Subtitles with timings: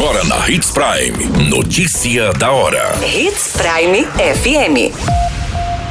[0.00, 1.50] Agora na Hits Prime.
[1.50, 2.98] Notícia da hora.
[3.04, 4.96] Hits Prime FM.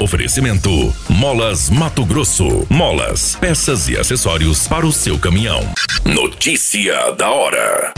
[0.02, 2.66] Oferecimento: Molas Mato Grosso.
[2.68, 5.62] Molas, peças e acessórios para o seu caminhão.
[6.04, 7.94] Notícia da hora.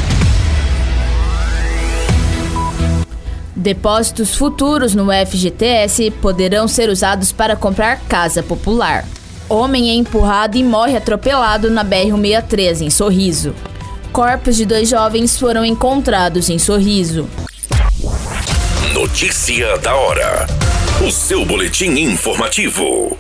[3.56, 9.06] Depósitos futuros no FGTS poderão ser usados para comprar casa popular.
[9.48, 13.56] Homem é empurrado e morre atropelado na BR-163, em Sorriso.
[14.12, 17.30] Corpos de dois jovens foram encontrados em Sorriso.
[18.94, 20.46] Notícia da hora.
[21.08, 23.18] O seu boletim informativo.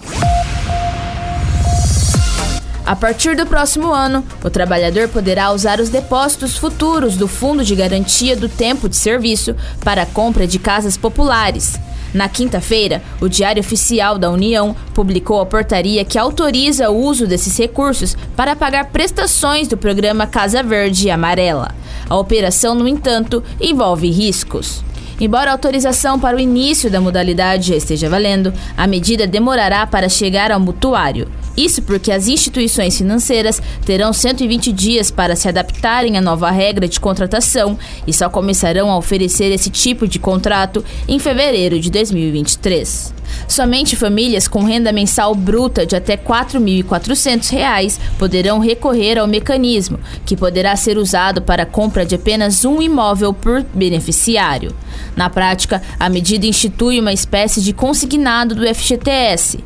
[2.85, 7.73] A partir do próximo ano, o trabalhador poderá usar os depósitos futuros do Fundo de
[7.73, 11.79] Garantia do Tempo de Serviço para a compra de casas populares.
[12.13, 17.57] Na quinta-feira, o Diário Oficial da União publicou a portaria que autoriza o uso desses
[17.57, 21.73] recursos para pagar prestações do programa Casa Verde e Amarela.
[22.09, 24.83] A operação, no entanto, envolve riscos.
[25.21, 30.51] Embora a autorização para o início da modalidade esteja valendo, a medida demorará para chegar
[30.51, 31.29] ao mutuário.
[31.61, 36.99] Isso porque as instituições financeiras terão 120 dias para se adaptarem à nova regra de
[36.99, 43.13] contratação e só começarão a oferecer esse tipo de contrato em fevereiro de 2023.
[43.47, 50.35] Somente famílias com renda mensal bruta de até R$ 4.400 poderão recorrer ao mecanismo, que
[50.35, 54.73] poderá ser usado para a compra de apenas um imóvel por beneficiário.
[55.15, 59.59] Na prática, a medida institui uma espécie de consignado do FGTS.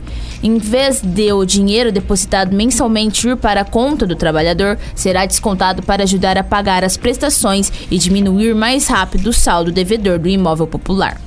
[0.44, 1.46] Em vez de o
[1.86, 6.84] dinheiro depositado mensalmente ir para a conta do trabalhador, será descontado para ajudar a pagar
[6.84, 11.20] as prestações e diminuir mais rápido o saldo devedor do imóvel popular.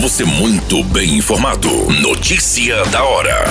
[0.00, 1.68] Você muito bem informado.
[2.00, 3.46] Notícia da hora.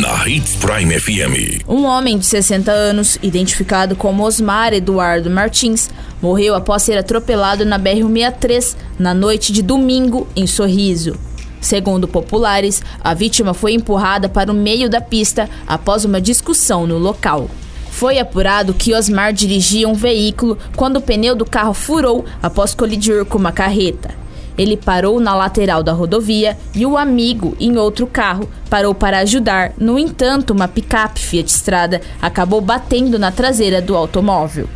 [0.00, 1.64] Na Hits Prime FM.
[1.68, 5.90] Um homem de 60 anos, identificado como Osmar Eduardo Martins,
[6.22, 11.16] morreu após ser atropelado na BR-163 na noite de domingo em Sorriso.
[11.64, 16.98] Segundo populares, a vítima foi empurrada para o meio da pista após uma discussão no
[16.98, 17.48] local.
[17.90, 23.24] Foi apurado que Osmar dirigia um veículo quando o pneu do carro furou após colidir
[23.24, 24.10] com uma carreta.
[24.58, 29.72] Ele parou na lateral da rodovia e o amigo, em outro carro, parou para ajudar.
[29.78, 34.68] No entanto, uma picape Fiat Strada acabou batendo na traseira do automóvel.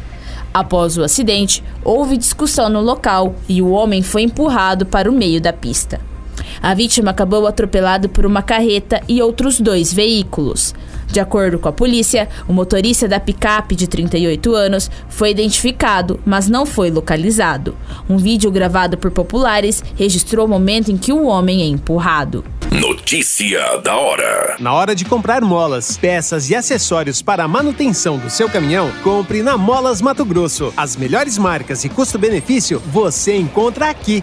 [0.55, 5.39] Após o acidente, houve discussão no local e o homem foi empurrado para o meio
[5.39, 6.08] da pista.
[6.63, 10.75] A vítima acabou atropelada por uma carreta e outros dois veículos.
[11.11, 16.49] De acordo com a polícia, o motorista da picape de 38 anos foi identificado, mas
[16.49, 17.77] não foi localizado.
[18.09, 22.45] Um vídeo gravado por populares registrou o momento em que o homem é empurrado.
[22.71, 24.57] Notícia da hora.
[24.61, 29.43] Na hora de comprar molas, peças e acessórios para a manutenção do seu caminhão, compre
[29.43, 30.73] na Molas Mato Grosso.
[30.77, 34.23] As melhores marcas e custo-benefício você encontra aqui.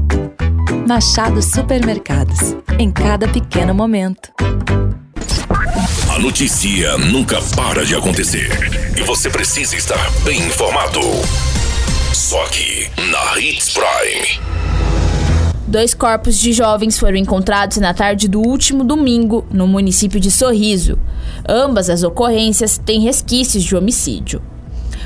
[0.71, 2.55] Machado Supermercados.
[2.79, 4.31] Em cada pequeno momento.
[6.09, 8.49] A notícia nunca para de acontecer.
[8.97, 11.01] E você precisa estar bem informado.
[12.13, 14.39] Só aqui, na Hits Prime.
[15.67, 20.97] Dois corpos de jovens foram encontrados na tarde do último domingo no município de Sorriso.
[21.47, 24.41] Ambas as ocorrências têm resquícios de homicídio.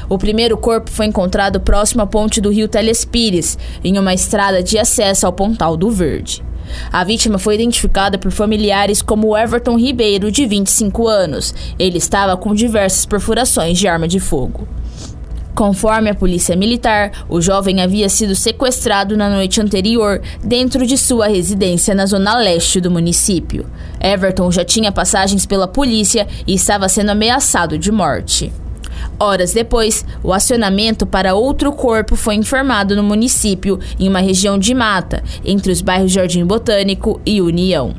[0.07, 4.77] O primeiro corpo foi encontrado próximo à ponte do rio Telespires, em uma estrada de
[4.77, 6.43] acesso ao Pontal do Verde.
[6.91, 11.53] A vítima foi identificada por familiares como Everton Ribeiro, de 25 anos.
[11.77, 14.67] Ele estava com diversas perfurações de arma de fogo.
[15.55, 21.28] Conforme a polícia militar, o jovem havia sido sequestrado na noite anterior dentro de sua
[21.28, 23.66] residência na zona leste do município.
[24.02, 28.52] Everton já tinha passagens pela polícia e estava sendo ameaçado de morte.
[29.19, 34.73] Horas depois, o acionamento para outro corpo foi informado no município, em uma região de
[34.73, 37.96] mata, entre os bairros Jardim Botânico e União.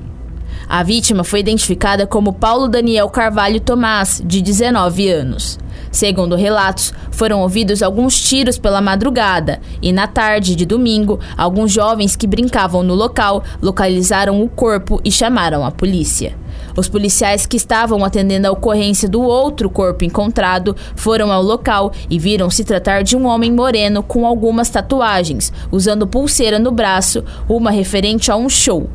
[0.69, 5.59] A vítima foi identificada como Paulo Daniel Carvalho Tomás, de 19 anos.
[5.93, 12.17] Segundo relatos, foram ouvidos alguns tiros pela madrugada e, na tarde de domingo, alguns jovens
[12.17, 16.37] que brincavam no local localizaram o corpo e chamaram a polícia.
[16.77, 22.19] Os policiais que estavam atendendo a ocorrência do outro corpo encontrado foram ao local e
[22.19, 27.71] viram se tratar de um homem moreno com algumas tatuagens, usando pulseira no braço, uma
[27.71, 28.91] referente a um show.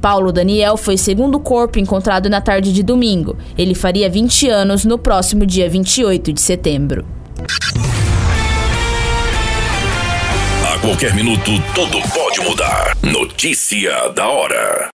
[0.00, 3.36] Paulo Daniel foi segundo corpo encontrado na tarde de domingo.
[3.56, 7.06] Ele faria 20 anos no próximo dia 28 de setembro.
[10.64, 12.96] A qualquer minuto, tudo pode mudar.
[13.02, 14.90] Notícia da hora.